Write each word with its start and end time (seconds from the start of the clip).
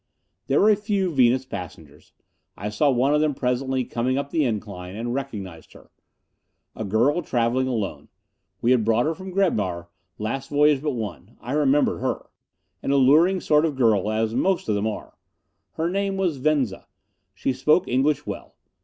There 0.47 0.59
were 0.59 0.71
a 0.71 0.75
few 0.75 1.13
Venus 1.13 1.45
passengers. 1.45 2.11
I 2.57 2.69
saw 2.69 2.89
one 2.89 3.13
of 3.13 3.21
them 3.21 3.35
presently 3.35 3.85
coming 3.85 4.17
up 4.17 4.31
the 4.31 4.43
incline, 4.45 4.95
and 4.95 5.13
recognized 5.13 5.73
her. 5.73 5.91
A 6.75 6.83
girl 6.83 7.21
traveling 7.21 7.67
alone. 7.67 8.09
We 8.63 8.71
had 8.71 8.83
brought 8.83 9.05
her 9.05 9.13
from 9.13 9.29
Grebhar, 9.29 9.89
last 10.17 10.49
voyage 10.49 10.81
but 10.81 10.93
one. 10.95 11.37
I 11.39 11.51
remembered 11.53 11.99
her. 11.99 12.31
An 12.81 12.89
alluring 12.89 13.41
sort 13.41 13.63
of 13.63 13.75
girl, 13.75 14.09
as 14.11 14.33
most 14.33 14.67
of 14.67 14.73
them 14.73 14.87
are. 14.87 15.19
Her 15.73 15.87
name 15.87 16.17
was 16.17 16.37
Venza. 16.37 16.87
She 17.35 17.53
spoke 17.53 17.87
English 17.87 18.25
well. 18.25 18.55